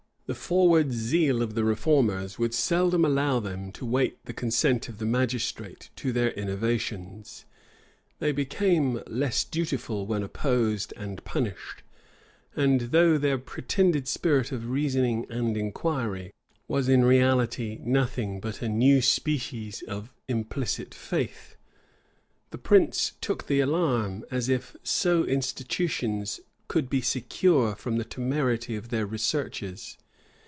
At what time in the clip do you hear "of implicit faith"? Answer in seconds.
19.81-21.57